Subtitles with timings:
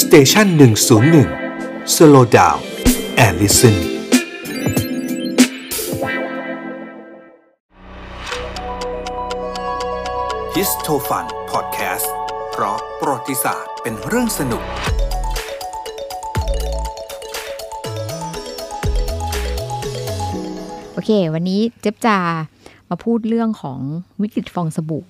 [0.00, 1.28] Station หนึ่งศูนย์หนึ่ง
[1.94, 3.76] slow down and listen
[10.54, 12.12] HistoFun Podcast
[12.50, 14.64] เพราะประวัติศาสตร์เป็นเรื่องสนุก
[20.92, 22.16] โอเค วันนี้เจ๊บจะ
[22.90, 23.78] มาพูดเรื่องของ
[24.22, 25.06] วิกฤตฟองสบู่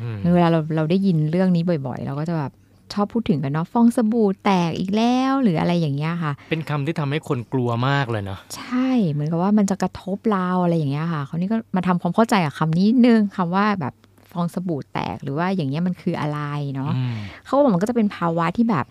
[0.00, 2.52] อืมเวลาเราเราได้ยินเรื่องนี้บ่อยๆ เราก็จะแบบ
[2.94, 13.94] ชอบพูดถึงกันเนาะฟองสบู่แตกอีกแล้วหรืออะไรอย่างเงี้ยค่ะ เป็นคำที่ทำให้คนกลัวมากเลยเนาะใช่เหมือนกับว่ามันจะกระทบเราอะไรอย่างเงี้ยค่ะเขาวนี่ก็มาทำความเข้าใจกับคำนี้นิดนึงคำว่าแบบ
[14.32, 16.40] ฟองสบู่แตกหรือว่าอย่างเงี้ยมันคืออะไร
[16.74, 17.14] เนาะอืม
[17.44, 18.86] เขาก็บอกมันก็จะเป็นภาวะที่แบบ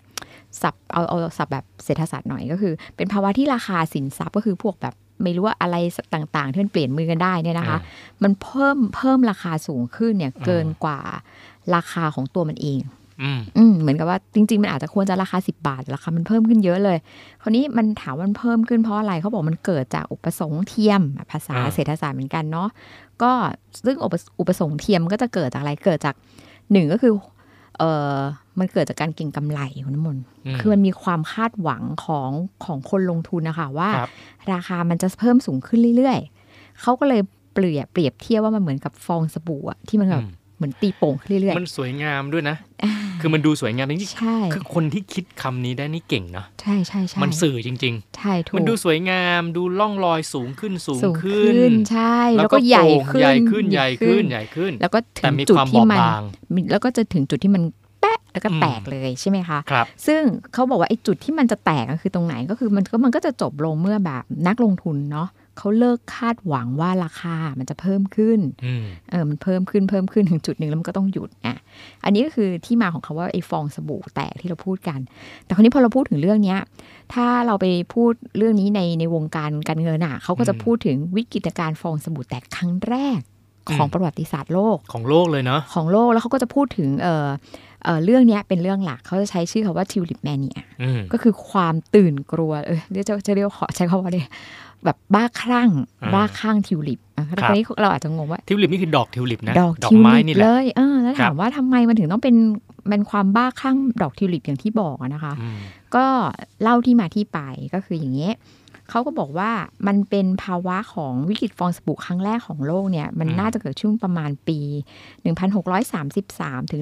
[0.62, 5.76] สับเอาเอาสับแบบเศรษฐศาสตร์หน่อยก็คือ เป็นภาวะที่ราคาสินทรัพย์ก็คือพวกแบบไม่รู้ว่าอะไร
[6.14, 7.78] ต่างๆ ที่มันเปลี่ยนมือกันได้เนี่ยนะคะ
[8.22, 11.00] มันเพิ่มเพิ่มราคาสูงขึ้นเนี่ยเกินกว่า
[11.74, 12.80] ราคาของตัวมันเอง
[13.22, 16.98] อืมอืมเหมือนกับว่าจริง ๆ มันอาจจะควรจะราคา 10 บาทราคามันเพิ่มขึ้นเยอะเลย
[17.42, 22.68] คราวนี้มันถามว่ามันเพิ่มขึ้นเพราะอะไรเขาบอกมันเกิดจากอุปสงค์เทียมภาษาอ่าเศรษฐศาสตร์เหมือนกันเนาะ
[23.22, 23.32] ก็
[23.84, 26.14] ซึ่งอุปอุปสงค์เทียมก็จะเกิดจากอะไรเกิดจาก
[26.72, 27.12] หนึ่งก็คือ
[27.78, 27.82] เอ
[28.14, 28.16] อ
[28.58, 30.22] มันเกิดจากการเก็งกำไรคุณน้ำมนต์
[30.54, 32.30] มคือมันมีความคาดหวังของ
[32.64, 34.10] ของคนลงทุนนะคะว่าครับ
[34.52, 37.22] ราคามันจะเพิ่มสูงขึ้นเรื่อยๆเขาก็เลย
[37.54, 40.30] เปรียบเปรียบเทียบว่ามันเหมือนกับฟองสบู่อะที่มันแบบอืม
[40.62, 42.56] เหมือนตีโป่งขึ้นเรื่อยมันสวยงามด้วยนะ
[43.20, 56.22] คือมันดูสวยงามจริงๆใช่ๆคือคนที่คิดคำนี้ได้นี่เก่งนะใช่ใช่ใช่มันสื่อจริงใช่ถูๆกมันดูสวยงามดูล่องรอยสูงขึ้นสูงสูงขึ้ขึ้นนใช่ แล้วก็ใหญ่โป่งขึ้นใหญ่ขึ้นใหญ่ขึ้นใหญ่ขึ้น แล้วก็ถึแต่งมีจุดความบที่อบมันบาง
[56.54, 57.62] มีแล้วก็จะถึงจุดที่มัน
[58.00, 60.20] แปะแล้วก็อืมแตกเลยใช่ไหมคะครับซึ่ง
[60.52, 65.28] เขาบอกว่าไอ้จุดที่มันจะแตกก็คือตรงไหนก็คือมันก็มันก็จะจบลงเมื่อแบบนักลงทุนเนาะ
[65.62, 71.56] เขาเลิกคาดหวังว่าราคามันจะเพิ่มขึ้นอืมเออมันเพิ่มขึ้นเพิ่มขึ้นถึงจุดหนึ่งแล้วมันก็ต้องหยุดอะ
[72.04, 75.00] อันนี้ก็คือที่มาของคาว่าไอ้ฟองสบู่แตกที่เราพูดกัน
[75.44, 76.60] แต่คราวนี้พอเราพูดถึงเรื่องเนี้ย
[77.14, 83.20] ถ้าเราไปพูดเรื่องนี้ในในวงการการเงินอะเขาก็จะอืมพูดถึงวิกฤตการณ์ฟองสบู่แตกครั้งแรก
[83.76, 87.28] ของอืมประวัติศาสตร์โลกของโลกเลยเนาะของโลกแล้วเขาก็จะพูดถึงเออ
[87.84, 94.18] เออเรื่องเนี้ยเป็นเรื่องหลักเขาจะใช้ชื่อคาว่าทิวลิปแมเนียอืมก็คือความตื่นกลัวเออเดี๋ยวจะจะเรียกขอใช้คำว่าอะไร
[94.84, 95.70] แบบบ้าคลั่ง
[96.02, 102.36] อ่าบ้าคลั่งทิวลิปอะครับคราวนี้เราอาจจะงงว่าทิวลิปนี่คือดอกทิวลิปนะดอกดอกทิวไม้ลิปนี่แหเลละยเออแล้วครัถาบมว่าทำไมมันถึงต้องเป็น
[102.88, 105.58] เป็นความบ้าคลั่งดอกทิวลิปอย่างที่บอกอะนะคะอืม
[105.94, 106.06] ก็
[106.62, 107.38] เล่าที่มาที่ไป
[107.74, 108.32] ก็คืออย่างนี้ย
[108.90, 109.50] เขาก็บอกว่า
[109.86, 114.58] มันเป็นภาวะของวิกฤตฟองสบู่ครั้งแรกของโลกเนี่ย มันอืมน่าจะเกิดช่วงประมาณปี
[115.30, 116.80] 1633 ถึง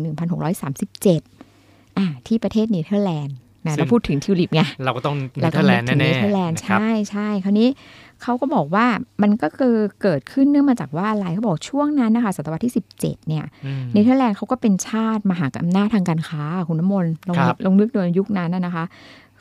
[0.79, 7.69] 1637อ่าที่ประเทศเนเธอร์แลนด์นะเราพูดถึงทิวลิปไงเราก็ต้องเนเธอร์แลนด์เราต้องนึกถึงเนเธอร์แลนด์แน่ๆนะครับใช่ใช่คราวนี้
[8.23, 8.87] เขาก็บอกว่า
[9.23, 18.85] มันก็คือเกิดขึ้นเนื่องมาจากว่าอะไรเขาบอกช่วงนั้นนะคะศตวรรษที่ 17 เนี่ยอืมเนเธอร์แลนด์เขาก็เป็นชาติมหาอำนาจทางการค้าคุณน้ำมนต์ลองครับลองนึกดูในยุคนั้นนะนะคะ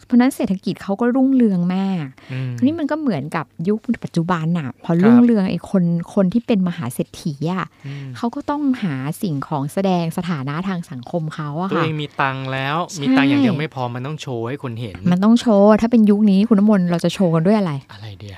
[0.05, 5.83] เพราะฉะนั้นเศรษฐกิจเขาก็รุ่งเรืองมากอืมทีนี้มันก็เหมือนกับยุคปัจจุบันน่ะ พอครับรุ่งเรืองไอ้คน
[6.13, 18.37] คนที่เป็นมหาเศรษฐีอะอืมเขาก็ต้องหาสิ่งของแสดงสถานะทางสังคมเขาอะตัวค่ะเองมีตังค์แล้วใช่มีตังค์อย่างเดียวไม่พอมันต้องโชว์ให้คนเห็น มันต้องโชว์ถ้าเป็นยุคนี้คุณน้ำมนต์เราจะโชว์กันด้วยอะไร อะไรเดีย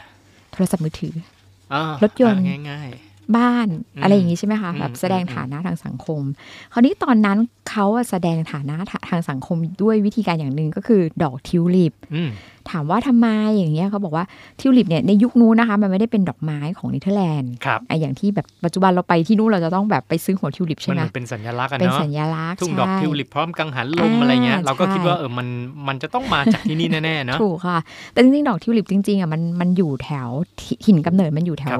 [0.54, 1.14] โทรศัพท์มือถือ
[1.74, 2.90] อ่ารถยนต์อะง่าย
[3.38, 6.22] บ้านอืมอะไรอย่างนี้ใช่ไหมคะอืมแบบแสดงอืมฐานะทางสังคม
[6.74, 7.38] คราวนี้ตอนนั้น
[7.69, 8.75] เขาอะแสดงฐานะ
[9.09, 12.30] ทางสังคมด้วยวิธีการอย่างหนึ่งก็คือ ดอกทิวลิปๆอืม
[12.70, 13.28] ถามว่าทำไม
[13.58, 14.26] อย่างเงี้ยเขาบอกว่า
[14.60, 25.48] ทิวลิปเนี่ยในยุคนู้นนะคะมันไม่ได้เป็นดอกไม้ของเนเธอร์แลนด์ครับไออย่างที่แบบปัจจุบันเราไปที่นู้นเราจะต้องแบบไปซื้อหัวทิวลิปใช่มันไหมเหมือนเป็นสัญลักษณ์อะเป็นเนาะสัญลักษณ์ทุ่งดอกใช่ทิวลิปพร้อมกังหันลมอ่าอะไรเงี้ยเราก็ใช่คิดว่าเออมัน
[25.88, 27.78] มันจะต้องมาจากที่นี่แน่ๆเนาะถูกค่ะ
[28.14, 30.28] แต่จริงๆดอกทิวลิปจริงๆอะมันมันอยู่แถว
[30.60, 31.80] ที่หินกำเนิดมันอยู่แถว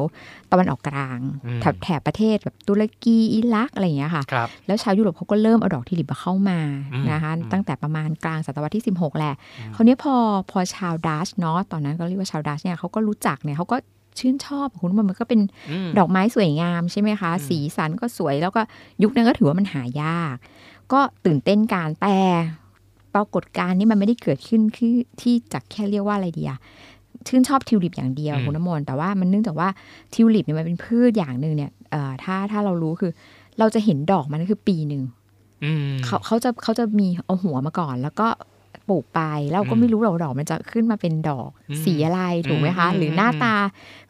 [0.52, 6.60] ตะวันออกกลางอืมแถบแถบประเทศแบบตุรกีอิรักอะไรอย่างเงี้ยค่ะครับแล้วชาวยุโรปเขาก็เริ่มเอาดอกทิวลิปมาเข้ามา
[6.94, 10.16] อืมนะคะอืมตั้งแต่ประมาณกลางศตวรรษที่ 16 แหละอืมคราวนี้พอ
[10.52, 13.78] พอชาวดัชเนาะตอนนั้นก็เรียกว่าชาวดัชเนี่ยเขาก็รู้จักเนี่ยเขาก็
[14.20, 15.42] ชื่นชอบคุณมันมันก็เป็น
[15.86, 18.62] มดอกไม้สวยงามใช่ไหมคะอืมสีสันก็สวยแล้วก็
[19.04, 20.36] ยุคนั้นก็ถือว่ามันหายาก
[20.94, 22.18] ก็ตื่นเต้นการแต่
[23.14, 26.60] ปรากฏการณ์นี้มันไม่ได้เกิดขึ้นคือที่จากแค่เรียกว่าอะไรดีอะ
[27.28, 29.70] ชื่นชอบทิวลิปอย่างเดียวอืมคุณน้ำมนต์แต่ว่ามันเนื่องจากว่า
[30.14, 33.12] ทิวลิปเนี่ยมันเป็นพืชอย่างหนึ่งเนี่ยเอ่อถ้าถ้าเรารู้คือ
[33.60, 35.04] เราจะเห็นดอกมันก็คือปีหนึ่ง
[35.64, 38.51] อืมเขาเขาจะเขาจะมีเอาหัวมาก่อน แล้วก็ป
[38.92, 39.22] ลูกไป
[39.52, 43.56] แล้วก็อืมไม่รู้หรอกดอกมันจะขึ้นมาเป็นดอกอืมสีอะไรถูกไหมคะอืมหรือหน้าอืมตา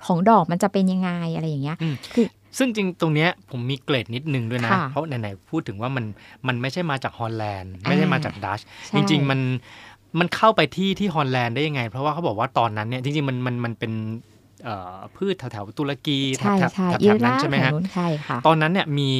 [0.05, 2.25] ของดอกมันจะเป็นยังไงอะไรอย่างเงี้ยอืมคือ
[2.57, 6.05] ซึ่งจริงตรงเนี้ยผมมีเกรดนิดนึงด้วยนะค่ะเพราะไหนๆพูดถึงว่ามัน
[6.47, 9.39] มันไม่ใช่มาจากฮอลแลนด์ ไม่ใช่มาจากดัชใช่จริง ๆ มัน
[10.19, 13.93] มันเข้าไปที่ที่ฮอลแลนด์ได้ยังไง เพราะว่าเขาบอกว่าตอนนั้นเนี่ยจริงๆมันมันมันเป็น
[14.63, 19.11] เอ่อพืชแถวๆตุรกีแถใช่บๆใช่แถบอิๆนั้รันกใช่ไหมแถฮะวนู้นใช่ค่ะตอนนั้นเนี่ยมี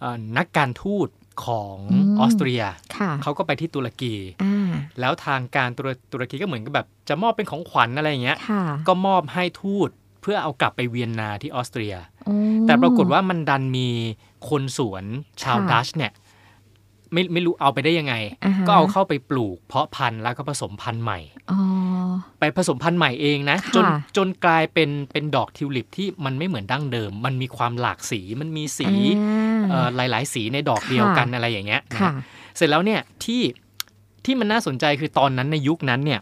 [0.00, 1.08] เอ่อนักการทูต
[1.46, 2.62] ของอืมออสเตรีย
[2.96, 4.51] ค่ะเขาก็ไปที่ตุรกีอ่า
[5.00, 9.88] แล้วทางการตุรตุรกีก็เหมือนกับแบบจะมอบเป็นของขวัญอะไรอย่างเงี้ยค่ะก็มอบให้ทูต
[10.22, 11.94] เพื่อเอากลับไปเวียนนาที่ออสเตรีย
[12.28, 13.88] อืมแต่ปรากฏว่ามันดันมี
[14.48, 15.04] คนสวน
[15.42, 16.12] ชาวค่ะดัชเนี่ย
[17.12, 18.14] ไม่ไม่รู้เอาไปได้ยังไง
[18.44, 21.18] อ่าฮะก็เอาเข้าไปปลูก เพาะพันธุ์แล้วก็ผสมพันธุ์ใหม่
[21.50, 21.60] อ๋อ
[22.38, 23.84] ไปผสมพันธุ์ใหม่เองนะค่ะจน
[24.16, 32.12] จนกลายเป็นเป็นดอกทิวลิปที่มันไม่เหมือนดั้งเดิม มันมีความหลากสีมันมีสีอ่าเอ่อหลายๆสีในดอกค่ะเดียวกันอะไรอย่างเงี้ยนะค่ะ
[32.56, 33.40] เสร็จแล้วเนี่ยที่
[34.24, 36.20] ที่มันน่าสนใจคือตอนนั้นในยุคนั้นเนี่ย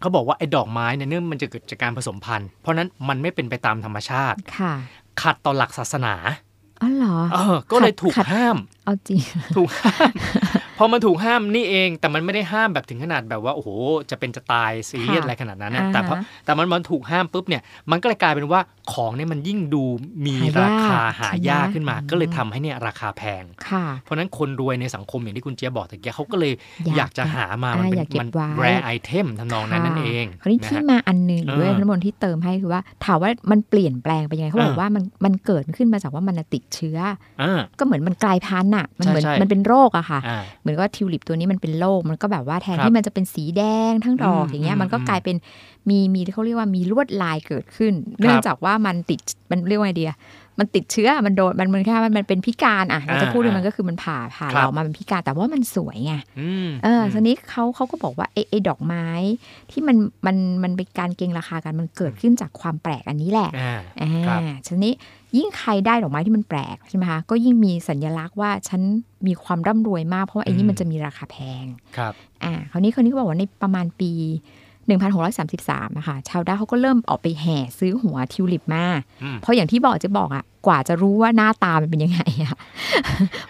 [0.00, 4.72] เขาบอกว่าไอ้ดอกไม้เนี่ยเนื่องมันจะเกิดจากการผสมพันธุ์ เพราะนั้นมันไม่เป็นไปตามธรรมชาติค่ะ
[5.22, 6.14] ขัดต่อหลักศาสนา
[6.82, 9.20] อ๋อเหรอเออก็เลยถูกขัดห้าม เอาจริง
[9.56, 10.12] ถูกห้าม
[10.78, 13.68] พอมันถูกห้ามนี่เอง แต่มันไม่ได้ห้ามแบบถึงขนาดแบบว่าโอ้โห
[14.10, 18.60] จะเป็นจะตายซีเรียสค่ะอะไรขนาดนั้นนะอ่าฮะแต่เพราะแต่มันมันถูกห้ามปุ๊บเนี่ยมันก็เลยกลายเป็นว่า
[18.92, 19.84] ของเนี่ยมันยิ่งดู
[20.26, 26.52] มีหายากราคาหายากใช่ไหมขึ้นมาอืมก็เลยทำให้เนี่ยราคาแพงค่ะเพราะฉะนั้นคนรวยในสังคมอย่างที่คุณเจี๊ยบบอกตะเกียเขาก็เลย
[26.84, 36.98] อยากอยากจะหามามันอ่าเป็นอยากเก็บมันไว้แรไอเทมทำนองนั้นนั่นเองคราวนี้นะที่ฮะมาอันหนึ่งด้วยเออน้ำมนต์ที่เติมให้คือว่าถามว่ามันเปลี่ยนแปลงไปยังไงเขาบอกเออว่ามันมันเกิดขึ้นมาจากว่ามันน่ะติดเชื้อ
[37.42, 45.36] อ่าก็เหมือนมันกลายพันธุ์อะมันเหมือนใช่ใช่มันเป็นโรคอะค่ะอ่าเหมือนว่าทิวลิปตัวนี้มันเป็นโรคมันก็แบบว่าแทนครับที่มันจะเป็นสีแดงทั้งดอกอืมอย่างเงี้ยอืมมันก็อืมกลายเป็น
[45.88, 49.20] มีมีเขาเรียกว่ามีลวดลายเกิดขึ้น เนื่องจากว่ามันติด
[49.50, 50.14] มันเรียกว่าไงเดีย
[50.58, 59.06] มันติดเชื้อ มันโดน มันมันแค่มันมันเป็นพิการอะเราจะพูดเลยมันก็คือมันผ่าผ่าครับเรามาเป็นพิการ แต่ว่ามันสวยไงอืมเออทีนี้เขาเขาก็บอกว่าไอ้ไอ้ดอกไม้
[59.70, 59.96] ที่มัน
[60.26, 64.92] มันมันเป็นการเก็งราคากัน มันเกิดขึ้นจากความแปลกอันนี้แหละ อ่าอ่ครับาทีนี้
[65.36, 68.80] ยิ่งใครได้ดอกไม้ที่มันแปลกใช่ไหมคะก็ยิ่งมีสัญลักษณ์ว่าฉัน
[69.26, 71.64] มีความร่ำรวยมากเพราะว่าไอ้อืนี่มมันจะมีราคาแพง
[71.96, 72.12] ครับ
[72.44, 74.12] อ่าคราวนี้คนนี้ก็บอกว่าในประมาณปี
[74.86, 78.84] 1633อะค่ะชาวด้าเขาก็เริ่มออกไปแห่ซื้อหัวทิวลิปมา
[79.22, 82.56] อืมเพราะอย่างที่บอกจะบอกอะกว่าจะรู้ว่าหน้าตามันเป็นยังไงอะ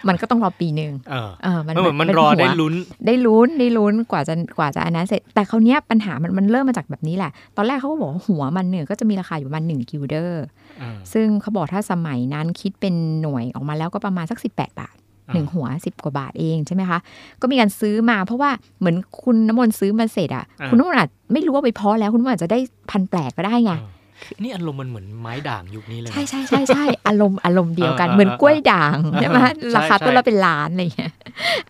[0.07, 2.73] มันก็ต้องรอปีหนึ่งเออเออมันมันเหมือนมันเป็นรอหัวได้ลุ้น
[3.05, 10.45] ได้ลุ้นได้ลุ้นกว่าจะกว่าจะอันนั้นเสร็จ แต่คราวเนี้ยปัญหามันมันเริ่มมาจากแบบนี้แหละ ตอนแรกเขาก็บอกว่าหัวมันเนี่ยก็จะมีราคาอยู่ประมาณหนึ่งกิลเดอร์
[10.81, 16.99] อ่าซึ่งเขาบอกถ้าสมัยนั้นคิดเป็นหน่วยออกมาแล้วก็ประมาณสัก 18 บาทอ่า หนึ่งหัว10กว่าบาทเองใช่ไหมคะ
[17.41, 22.59] ก็มีการซื้อมาเพราะว่าเหมือนคุณน้ำมนต์ซื้อมาเสร็จอะ คุณน้ำมนต์อาจไม่รู้ว่าไปเพาะแล้วคุณน้ำมนต์อาจจะได้
[22.91, 23.89] พันธุ์แปลกก็ได้ไงเออ
[24.41, 31.13] นี่อารมณ์มันเหมือนไม้ด่างยุคนี้เลยนะใช่ใช่ใช่ใช่อารมณ์อารมณ์เดียวกันเออเหมือนกล้วยด่างเออใช่ไหมใช่ราคาใช่ต้นละเป็นล้านอะไรอย่างเงี้ย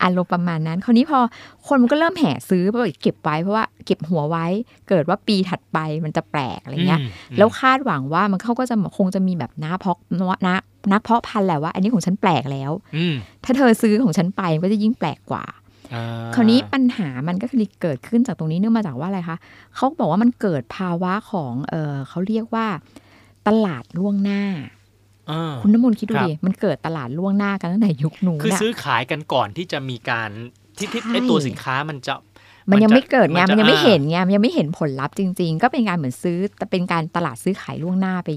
[0.04, 1.20] อารมณ์ประมาณนั้น คราวนี้พอ
[1.68, 4.46] คนมันก็เริ่มแห่ซื้อเพราะว่าเก็บไว้เพราะว่าเก็บหัวไว้
[4.90, 7.02] เกิดว่าปีถัดไปมันจะแปลกอะไรเงี้ยม
[7.38, 9.98] แล้วคาดหวังว่ามันเขาก็จะคงจะมีแบบน้าเพาะ
[10.48, 10.58] นะ
[10.92, 15.67] นักเพาะพันธุ์แหละว่า อันนี้ของฉันแปลกแล้วอืมถ้าเธอซื้อของฉันไปมันก็จะยิ่งแปลกกว่าอ่
[16.36, 19.38] คราวนี้ปัญหามันก็คือเกิดขึ้นจากตรงนี้เนื่องมาจากว่าอะไรคะ
[19.76, 22.68] เขาบอกว่ามันเกิดภาวะของเออเขาเรียกว่า
[23.48, 24.44] ตลาดล่วงหน้า
[25.32, 30.30] อ่าคุณน้ำมนต์คิดดูครับดิมันเกิดตลาดล่วงหน้ากันตั้งแต่ยุคนู้นคืออะซื้อขายกันก่อนที่จะมีการ
[30.78, 32.14] ที่ที่ใช่ไอตัวสินค้ามันจะ
[32.70, 38.30] มันยังจะไม่เกิดไงจะมันยังไม่อ่าเห็นไงมันยังไม่เห็นผลลัพธ์จริง ๆ ก็เป็นการเหมือนซื้อแต่เป็นการตลาดซื้อขายล่วงหน้าไป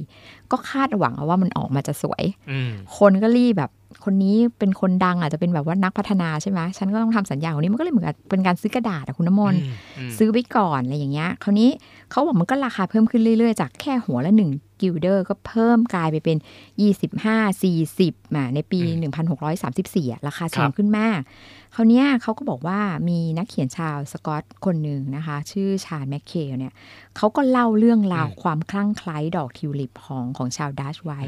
[0.51, 3.71] ก็คาดหวังเอาว่ามันออกมาจะสวยอืมคนก็รีบแบบ
[4.05, 9.61] คนนี้เป็นคนดังอาจจะเป็นแบบว่านักพัฒนาใช่ไหมฉันก็ต้องทำสัญญาของนี้มันก็เลยเหมือนกับเป็นการซื้อกระดาษอะคุณน้ำมนต์
[9.99, 11.71] อืมซื้อไว้ก่อนอะไรอย่างเงี้ยคราวนี้
[12.11, 14.51] เขาบอกมันก็ราคาเพิ่มขึ้นเรื่อยๆ จากแค่หัวละหนึ่ง
[14.81, 16.37] กิลเดอร์ก็เพิ่มกลายไปเป็น
[17.01, 18.81] 25 40มาในปี
[19.45, 21.21] 1634อะราคาสูงขึ้นมาก
[21.75, 26.73] คราวเนี้ยเขาก็บอกว่ามีนักเขียนชาวสกอตคนหนึ่งนะคะ ชื่อชาญแมคเคลเนี่ย
[27.17, 31.21] เขาก็เล่าเรื่องราวความคลั่งไคล้ดอกทิวลิปของของชาวดัตช์ไว้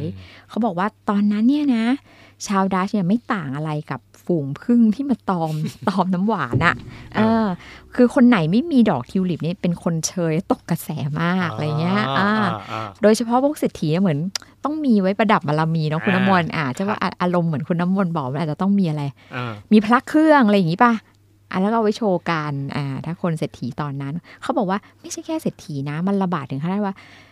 [0.48, 1.86] เขาบอกว่าตอนนั้นเนี่ยนะ
[2.46, 5.54] ชาวดัตช์เนี่ยไม่ต่างอะไรกับฝูงผึ้งที่มาตอม
[5.88, 6.74] ตอมน้ำหวานอะ่ะ
[7.16, 7.46] เออ
[7.94, 10.88] คือคนไหนไม่มีดอกทิวลิปนี่เป็นคนเชยตกกระแส
[11.20, 12.30] มากอะไรเงี้ยอ่า
[12.72, 14.18] อ่าโดยเฉพาะพวกเศรษฐีเนี่ยเหมือน
[14.64, 19.02] ต้องมีไว้ประดับบารมีเนาะคุณอ่าน้ำมนต์อ่าจะว่าอะอารมณ์เหมือนคุณน้ำมนต์บอกมันอาจจะต้องมีอะไร
[19.36, 20.92] อ่ามีพระเครื่องอะไรอย่างงี้ป่ะ
[21.50, 27.31] อะแล้วก็เอาไว้โชว์กันอ่าถ้าคนเศรษฐีตอนนั้น เขาบอกว่าไม่ใช่แค่เศรษฐีนะมันระบาดถึงขนาดว่าเนี่ยท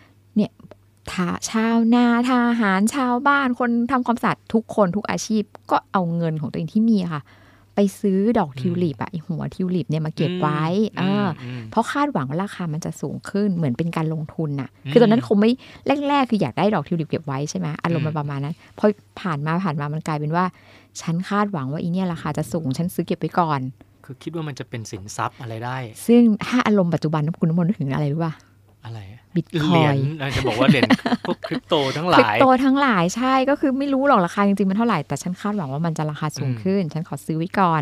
[1.49, 7.23] ชาวนาทหารชาวบ้านคนทำความสะอาดทุกคนทุกอาชีพ ก็เอาเงินของตัวเองที่มีอะค่ะ
[7.75, 10.63] ไปซื้อดอกทิวลิปอะไอหัวทิวลิปเนี่ยมาเก็บไว้
[10.97, 15.51] เอออมเพราะคาดหวังว่าราคามันจะสูงขึ้นเหมือนเป็นการลงทุนน่ะอืมคือตอนนั้นคงไม่
[16.09, 18.85] แรกๆ คืออยากได้ดอกทิวลิปเก็บไว้ใช่ไหมอารมณ์อืมันมประมาณนั้นพอ
[19.21, 20.45] ผ่านมาผ่านมามันกลายเป็นว่า
[21.01, 23.59] ฉันคาดหวังว่าอีเนี่ยราคาจะสูงฉันซื้อเก็บไว้ก่อน
[24.05, 25.77] คือคิดว่ามันจะเป็นสินทรัพย์อะไรได้
[26.07, 28.33] ซึ่งถ้าอารมณ์ปัจจุบันนะคุณน้ำมนต์นึกถึงอะไรรู้ป่ะ
[28.85, 28.99] อะไร
[29.35, 30.89] บิตคเหรีอยญยอาจจะบอกว่าเหรียญ
[31.27, 37.81] พวกคริปโตทั้งหลายคริปโตทั้งหลายใช่ก็คือไม่รู้หรอกราคาจริงๆ มันเท่าไหร่ แต่ฉันคาดหวังว่ามันจะราคาสูงอืมขึ้น ฉันขอซื้อไว้ก่อน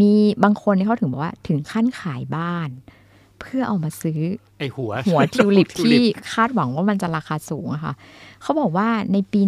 [0.00, 0.12] มี
[0.44, 2.68] บางคนที่เขาถึงบอกว่าถึงขั้นขายบ้าน
[3.40, 4.20] เพื่อเอามาซื้อ
[4.58, 7.92] ไอหัวหัวทิวลิปทิวที่คาดหวังว่ามันจะราคาสูงอะค่ะ
[8.42, 9.40] เขาบอกว่าในปี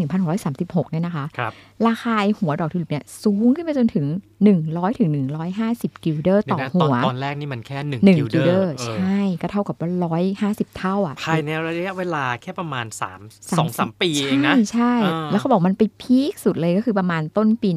[0.43, 1.53] 1636 เนี่ยนะคะครับ
[1.87, 4.07] ราคาไอ้หัวดอกทิวลิปเนี่ยสูงขึ้นไปจนถึง
[4.53, 5.09] 100ถึง
[5.57, 13.21] 150 กิลเดอร์ต่อหัวเดี๋ยวนะตอนตอนแรกนี่มันแค่หนึ่งกิลเดอร์หนึ่งกิลเดอร์ ใช่ ก็เท่ากับว่าร้อยห้าสิบเท่าอะ ภายในระยะเวลาแค่ประมาณ3สาม
[13.59, 17.69] สองสามปีเองนะ ใช่ใช่อ่าแล้วเขาบอกมันไป peak สุดเลยก็คือประมาณต้นปี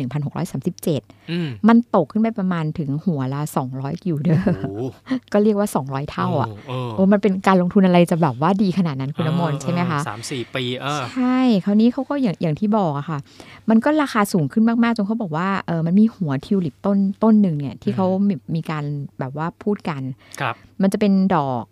[0.61, 3.41] 1637อืมมันตกขึ้นไปประมาณถึงหัวละ
[3.73, 4.83] 200 กิลเดอร์โอ้โห
[5.33, 13.19] ก็เรียกว่า 200 เท่าอะเออโอ้ มันเป็นการลงทุนอะไรจะแบบว่าดีขนาดนั้นคุณน้ำมนต์ใช่ไหมคะสามสี่ปีเออใช่คราวนี้เขาก็อย่างอย่างที่บอกอะค่ะ
[13.69, 18.83] มันก็ราคาสูงขึ้นมากๆจนเขาบอกว่าเออมันมีหัวทิวลิปต้นต้นหนึ่งเนี่ยที่เขามีมีการ
[19.19, 20.01] แบบว่าพูดกัน
[20.41, 21.63] ครับ มันจะเป็นดอก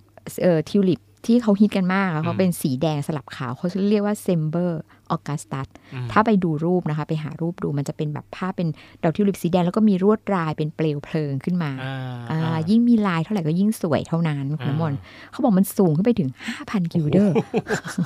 [0.41, 8.67] เอ่อทิวลิป ที่เขาฮิตกันมากแล้วเขาอืมเป็นสีแดงสลับขาวเขาเรียกว่า Semper Augustus อืมถ้าไปดูรูปนะคะ ไปหารูปดูมันจะเป็นแบบภาพเป็น
[9.03, 11.95] ดอกทิวลิปสีแดง แล้วก็มีลวดลายเป็นเปลวเพลิงขึ้นมาอ่า
[12.31, 14.99] อ่าอ่ายิ่งมีลายเท่าไหร่ก็ยิ่งสวยเท่านั้นคุณน้ำมนต์
[15.31, 16.29] เขาบอกมันสูงขึ้นไปถึง
[16.61, 17.33] 5,000 กิลเดอร์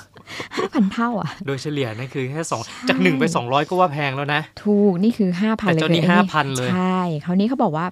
[0.10, 7.86] 5,000 เท่าอะ โดยเฉลี่ยนั่นคือแค่สองใช่จากหนึ่งไปสองร้อยก็ว่าแพงแล้วนะ ถูกนี่คือ 5,000แต่เลยเจ้านี่คือไอ้5,000 เลย ใช่คราวนี้เขาบอกว่า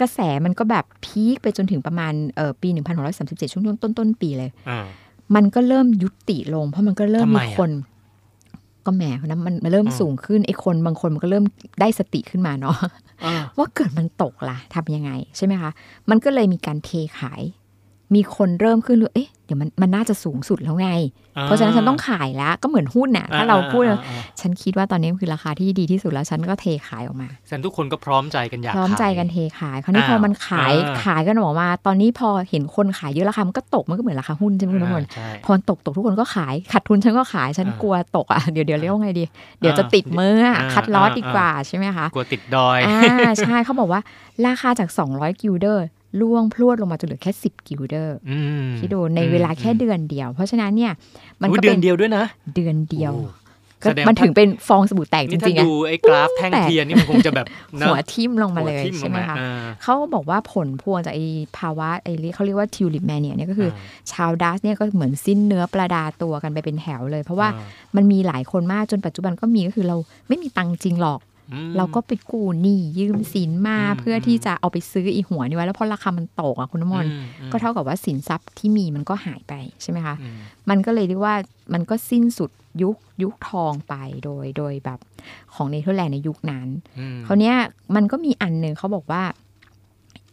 [0.00, 2.68] กระแสมันก็แบบพีคไปจนถึงประมาณเอ่อปี
[3.10, 4.80] 1637 ช่วงต้นต้นๆปีเลยอ่า
[5.34, 7.70] มันก็เริ่มยุติลง เพราะมันก็เริ่มทำไมมีอะคน
[8.86, 11.44] ก็แหมคนนั้นมันมันเริ่มอืมสูงขึ้นไอ้คนบางคนมันก็เริ่ม
[11.80, 12.76] ได้สติขึ้นมาเนาะ
[13.24, 15.70] อ่าว่าเกิดมันตกล่ะทำยังไงใช่ไหมคะ
[16.10, 17.42] มันก็เลยมีการเทขาย
[18.14, 20.88] มีคนเริ่มขึ้นเลยเอ๊ะเดี๋ยวมันมันน่าจะสูงสุดแล้วไง
[21.42, 39.24] เพราะฉะนั้นฉันต้องขายแล้วก็เหมือนหุ้นน่ะถ้าเราพูดอ่อ่อ่าฉันคิดว่าตอนนี้มันคือราคาที่ดีที่สุดแล้วฉันก็เทขายออกมาแสดงทุกคนก็พร้อมใจกันอยากพร้อมใจขายกันเทขายคราวนี้อ้าวพอมันขายอ่าขายกันออกมา ตอนนี้พอเห็นคนขายเยอะราคามันก็ตกมันก็เหมือนราคาหุ้นใช่ไหมคุณน้ำมนต์อ่าใช่พอมันตกตกทุกคนก็ขายขาดทุนฉันก็ขายฉันอ่ากลัวตกอะเดี๋ยวเดี๋ยวเรียกว่าไงดี
[39.60, 44.00] เดี๋ยวจะอ่าติดมืออะอ่า cut loss อ่าดีกว่าใช่ไหมคะกลัวติดดอยอ่าใช่เขาบอกว่า
[44.46, 45.86] ราคาจาก 200กิลเดอร์
[46.20, 50.92] ร่วงพรวดลงมาจนเหลือแค่ 10 กิลเดอร์อืมคิดดูในเวลาแค่เดือนเดียว เพราะฉะนั้นเนี่ย
[51.40, 53.44] มันอุ๊ยก็เดืเป็อนนเดียวด้วยนะ เดือนเดียวโอ้
[53.82, 57.46] ก็แสดงมันว่าถึงเป็นฟองสบู่แตกจนี่ถ้าริงๆอะดูไอ้กราฟแท่งแตกเทียนนี่มันคงจะแบบ
[57.78, 59.50] เนอะหัวทิ่มลงมาเลยหัวทิ่มลใช่งไหมมาคะอ่า
[59.82, 61.24] เขาบอกว่าผลพวงจากไอ้
[61.58, 67.62] ภาวะไอ้เรียกเขาเรียกว่าทิวลิปแมเนียเนี่ยก็คืออชาวดัสเนี่ยก็เหมือนสิ้นเนื้อประดาตัวกันไปเป็นแถวเลย เพราะว่าอ่
[67.96, 69.96] มันมีหลายคนมากจนปัจจุบันก็มีก็คือเรา
[70.28, 71.35] ไม่มีตังค์จริงหรอกอืม
[71.76, 80.36] เราก็ไปกู้หนี้ยืมสินมาอืมเพื่อที่จะเอาไปซื้ออีหัวนี่ไว้ แล้วพอราคามันตกอะคุณน้ำมนต์อือืมก็เท่ากับว่าสินทรัพย์ที่มีมันก็หายไปใช่ไหมคะอืม
[80.70, 81.34] มันก็เลยเรียกว่า
[81.74, 82.50] มันก็สิ้นสุด
[82.82, 84.98] ยุคยุคทองไปโดยโดยแบบ
[85.54, 87.56] ของเนเธอร์แลนด์ในยุคนั้นอืมคราวเนี้ย
[87.96, 89.22] มันก็มีอันหนึ่งเขาบอกว่า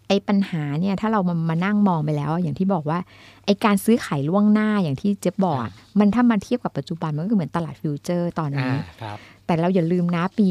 [0.07, 2.99] ไอ้ปัญหาเนี่ยถ้าเรามามานั่งมองไปแล้วอะอย่างที่บอกว่า
[3.45, 10.47] ไอ้การซื้อขายล่วงหน้าอย่างที่เจ๊บบอกอะมันถ้ามาเทียบกับปัจจุบันมันก็คือเหมือนตลาด future ตอนอ่านี้ครับแต่เราอย่าลืมนะปี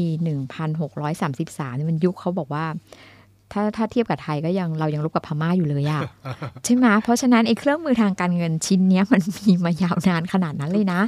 [0.61, 2.65] 1633เนี่ยมันยุคเขาบอกว่า
[3.51, 6.01] ถ้าถ้าเทียบกับไทยก็ยังเรายังรบกับพม่าอยู่เลยอะ
[6.65, 11.01] ใช่ไหมเพราะฉะนั้นไอ้เครื่องมือทางการเงินชิ้นเนี้ยมันมีมายาวนานขนาดนั้นเลยนะ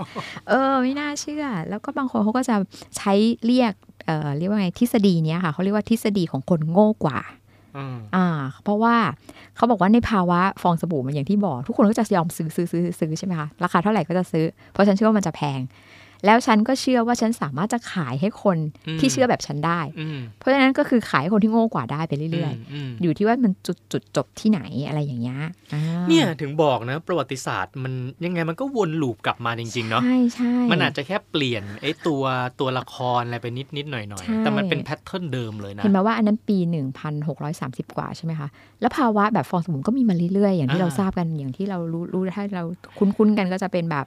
[0.49, 2.55] เออไม่น่าเชื่อ แล้วก็บางคนเขาก็จะ
[2.97, 3.13] ใช้
[3.45, 3.73] เรียก
[4.05, 7.19] เอ่อเรียกว่าไงทฤษฎีเนี้ยค่ะเขาเรียกว่าทฤษฎีของคนโง่กว่า
[8.15, 8.27] อ่า
[8.63, 8.95] เพราะว่า
[9.55, 15.59] เขาบอกว่าในภาวะฟองสบู่มันอย่างที่บอก ทุกคนก็จะยอมซื้อซื้อซื้อซื้อใช่ไหมคะ ราคาเท่าไหร่ก็จะซื้อ เพราะฉันเชื่อว่ามันจะแพง
[16.25, 18.57] แล้วฉันก็เชื่อว่าฉันสามารถจะขายให้คน
[18.99, 25.39] ที่เชื่อแบบฉันได้อืมเพราะฉะนั้นก็คือขายให้คนที่โง่กว่าได้ไปเรื่อยอืมๆอยู่ที่ว่ามันจุดจุดจบที่ไหนอะไรอย่างเงี้ย
[25.73, 27.93] อ่าเนี่ยถึงบอกนะ ประวัติศาสตร์มัน
[28.25, 32.23] ยังไงมันก็วน loop กลับมาจริง ๆ เนาะใช่ใช่มันอาจจะแค่เปลี่ยนไอ้ตัว
[32.59, 36.57] ตัวละครอะไรไปนิดนิดๆหน่อยหน่อยใช่แต่มันเป็น pattern เดิมเลยนะ เห็นไหมว่าอันนั้นปี
[37.27, 38.47] 1630 กว่าใช่ไหมคะ
[38.81, 42.63] แล้วภาวะแบบฟองสบู่ก็มีมาเรื่อยๆอย่างที่อ่าเราทราบกันอย่างที่เรารู้รู้ถ้าเรา
[42.97, 44.05] คุ้นๆกันก็จะเป็นแบบ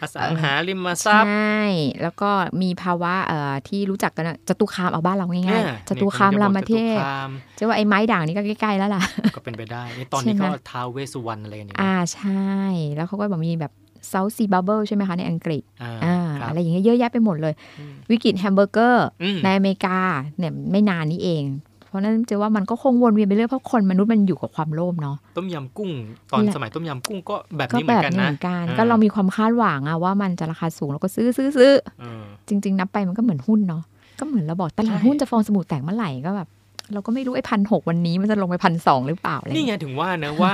[0.00, 1.60] อสังหาริมทรัพย์ใช่
[2.02, 2.30] แล้วก็
[2.62, 9.02] มีภาวะเอ่อที่รู้จักกันอะจตุคามเอาบ้านเราง่ายอ่ๆจตุคามนี่รามเทพจตุคามจะว่าไอ้ไม้ด่างนี่ก็ใกล้ๆแล้วล่ะ
[9.36, 12.48] ก็เป็นไปได้นี่ตอนนี้ใช่ไหมเขาท้าวเวสสุวรรณอะไรกันอยู่นะอ่าใช่
[12.94, 13.72] แล้วเขาก็แบบมีแบบ
[14.08, 19.98] South Sea Bubble ใช่ไหมคะ ในอังกฤษอ่าอ่าครับอะไรอย่างเงี้ยเยอะแยะไปหมดเลยอืมวิกฤตแฮมเบอร์เกอร์อืมในอเมริกา
[20.38, 21.44] เนี่ยไม่นานนี้เอง
[21.88, 25.90] เพราะฉะนั้นเจอว่ามันก็คงวนเวียนไปเรื่อยเพราะคนมนุษย์มันอยู่กับความโลภเนาะต้มยำกุ้ง
[26.32, 33.82] ตอนและสมัยต้มยำกุ้งก็แบบก็นี้เหมืแบอนบกันนี้นะเหมือนกันอ่ก็เรามีความคาดหวังอะว่ามันจะราคาสูงเราก็ซื้อซื้อซื้อเออจริง ๆ นับไปมันก็เหมือนหุ้นเนาะ
[34.20, 36.48] ก็เหมือนเราบอกตลาดใช่หุ้นจะฟองสบู่แตกเมื่อไหร่ก็แบบ
[36.92, 40.52] เราก็ไม่รู้ไอ้พันหกวันนี้มันจะลงไปพันสองหรือเปล่าอะไรนี่ไงถึงว่านะว่า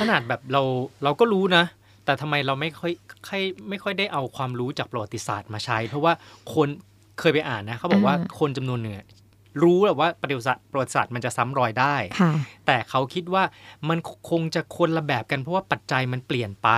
[0.00, 0.62] ขนาดแบบเรา
[1.04, 1.64] เราก็รู้นะ
[2.04, 2.92] แต่ทำไมเราไม่ค่อย
[3.28, 6.12] ค่อยไม่ค่อยได้เอาความรู้จากประวัติศาสตร์มาใช้ เพราะว่า
[6.54, 6.68] คน
[7.20, 9.06] เคยไปอ่านนะเขาบอกว่าคนจำนวนหนึ่งอะ
[9.62, 12.32] รู้แหละว่าประวัติศาสตร์ประวัติศาสตร์มันจะซ้ำรอยได้ค่ะ
[12.66, 13.44] แต่เขาคิดว่า
[13.88, 13.98] มัน
[14.30, 16.68] คงจะคนละแบบกันเพราะว่าปัจจัยมันเปลี่ยนไป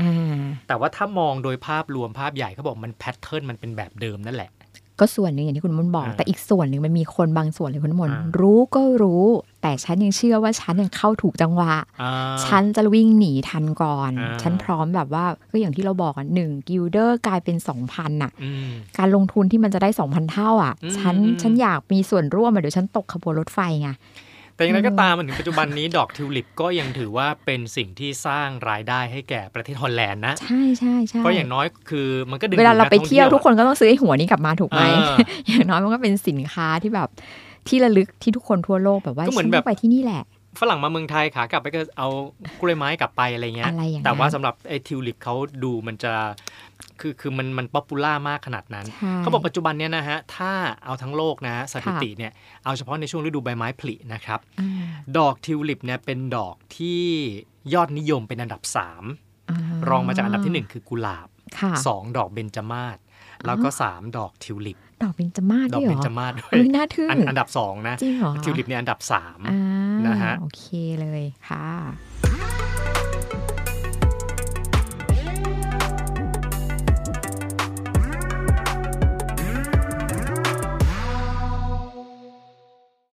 [0.00, 4.50] อ่าแต่ว่าถ้ามองโดยภาพรวมภาพใหญ่เขาบอกมันแพทเทิร์นมันเป็นแบบเดิมนั่นแหละ
[5.00, 9.24] ก็ส่วนหนึ่งอย่างที่คุณมนต์บอกอ่าแต่อีกส่วนหนึ่งมันมีคนบางส่วนเลยคุณมนต์อ่ารู้ก็รู้
[9.62, 12.12] แต่ฉันยังเชื่อว่าฉันยังเข้าถูกจังหวะอ่า
[12.46, 23.90] ฉันจะวิ่งหนีทันก่อนอ่าฉันพร้อมแบบว่าก็อย่างที่เราบอกอะหนึ่งกิลเดอร์กลายเป็นสองพันอะอืมการลงทุนที่มันจะได้สองพันเท่าอะอืมฉันอืมฉันอยากมีส่วนร่วมอะเดี๋ยวฉันตกขบวนรถไฟไง
[24.58, 35.16] แต่อย่างไรก็ตามมาถึงปัจจุบันนี้ดอกทิวลิปก็ยังถือว่าเป็นสิ่งที่สร้างรายได้ให้แก่ประเทศฮอลแลนด์นะ ใช่ใช่ใช่ก็อย่างน้อยคือมันก็ดึงเวลาเราไปดูกท่องเที่ยวทุกคนก็ต้องซื้อไอ้หัวนี้กลับมาถูกไหมอ่า
[35.48, 37.08] อย่างน้อยมันก็เป็นสินค้าที่แบบ
[37.68, 40.22] ที่ระลึกที่ทุกคนทั่วโลกแบบว่าก็เหมือนฉัแบบต้งไปที่นี่แหละ
[40.60, 42.08] ฝรั่งมาเมืองไทยขากลับไปก็เอา
[42.60, 45.34] กล้วยไม้กลับไปอะไรเงี้ยอะไรอย่างนั้นแต่ว่าสำหรับไอ้ทิวลิปเขา
[45.64, 46.12] ดูมันจะ
[47.00, 50.52] คือคือมันมัน popular มากขนาดนั้นใช่เขาบอกปัจจุบันเนี้ยนะฮะ ถ้า
[50.84, 52.32] เอาทั้งโลกนะฮะสถิติเนี่ย
[52.64, 54.68] เอาเฉพาะในช่วงฤดูใบไม้ผลินะครับอ่า
[55.18, 57.02] ดอกทิวลิปเนี่ยเป็นดอกที่
[57.74, 58.62] ยอดนิยมเป็นอันดับ
[59.26, 61.28] 3 รองมาจากอันดับทีหนึ่1 คือกุหลาบ
[61.58, 62.96] ค่ะ2ดอกเบญจมาศ
[63.46, 69.58] แล้วก็ 3 ดอกทิวลิป ดอกเบญจมาศดอกด้วยเบเหรญอจมาศด้วยเอ้ยน่าทึ่งอันอันดับ 2 นะจริงเหรอทิวลิปเนี่ยอันดับ3อ่า
[70.06, 70.64] นะฮะโอเค
[71.00, 71.66] เลยค่ะ